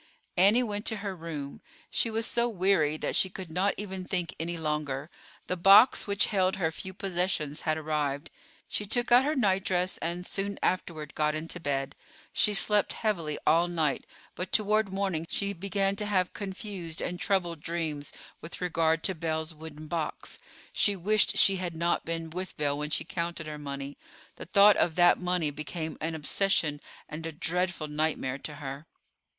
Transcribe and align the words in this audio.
Annie 0.35 0.63
went 0.63 0.87
to 0.87 0.95
her 1.05 1.15
room. 1.15 1.61
She 1.91 2.09
was 2.09 2.25
so 2.25 2.49
weary 2.49 2.97
that 2.97 3.15
she 3.15 3.29
could 3.29 3.51
not 3.51 3.75
even 3.77 4.03
think 4.03 4.33
any 4.39 4.57
longer. 4.57 5.11
The 5.45 5.55
box 5.55 6.07
which 6.07 6.25
held 6.33 6.55
her 6.55 6.71
few 6.71 6.91
possessions 6.91 7.61
had 7.61 7.77
arrived. 7.77 8.31
She 8.67 8.87
took 8.87 9.11
out 9.11 9.23
her 9.25 9.35
nightdress 9.35 9.99
and, 9.99 10.25
soon 10.25 10.57
afterward, 10.63 11.13
got 11.13 11.35
into 11.35 11.59
bed. 11.59 11.95
She 12.33 12.55
slept 12.55 12.93
heavily 12.93 13.37
all 13.45 13.67
night, 13.67 14.07
but 14.33 14.51
toward 14.51 14.91
morning 14.91 15.27
she 15.29 15.53
began 15.53 15.95
to 15.97 16.07
have 16.07 16.33
confused 16.33 16.99
and 16.99 17.19
troubled 17.19 17.59
dreams 17.59 18.11
with 18.41 18.59
regard 18.59 19.03
to 19.03 19.13
Belle's 19.13 19.53
wooden 19.53 19.85
box. 19.85 20.39
She 20.73 20.95
wished 20.95 21.37
she 21.37 21.57
had 21.57 21.75
not 21.75 22.05
been 22.05 22.31
with 22.31 22.57
Belle 22.57 22.79
when 22.79 22.89
she 22.89 23.03
counted 23.03 23.45
her 23.45 23.59
money. 23.59 23.99
The 24.37 24.45
thought 24.45 24.77
of 24.77 24.95
that 24.95 25.19
money 25.19 25.51
became 25.51 25.99
an 26.01 26.15
oppression 26.15 26.81
and 27.07 27.23
a 27.27 27.31
dreadful 27.31 27.87
nightmare 27.87 28.39
to 28.39 28.55
her. 28.55 28.87